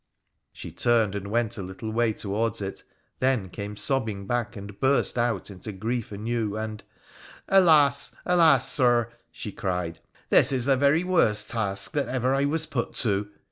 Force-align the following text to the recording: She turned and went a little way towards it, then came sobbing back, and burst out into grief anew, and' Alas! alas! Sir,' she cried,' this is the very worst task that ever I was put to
She 0.51 0.71
turned 0.71 1.13
and 1.13 1.27
went 1.27 1.59
a 1.59 1.61
little 1.61 1.91
way 1.91 2.11
towards 2.11 2.59
it, 2.59 2.81
then 3.19 3.49
came 3.49 3.77
sobbing 3.77 4.25
back, 4.25 4.55
and 4.55 4.79
burst 4.79 5.15
out 5.15 5.51
into 5.51 5.71
grief 5.71 6.11
anew, 6.11 6.57
and' 6.57 6.83
Alas! 7.59 8.11
alas! 8.25 8.67
Sir,' 8.67 9.11
she 9.31 9.51
cried,' 9.51 9.99
this 10.31 10.51
is 10.51 10.65
the 10.65 10.75
very 10.75 11.03
worst 11.03 11.51
task 11.51 11.91
that 11.91 12.07
ever 12.09 12.33
I 12.33 12.45
was 12.45 12.65
put 12.65 12.95
to 13.05 13.29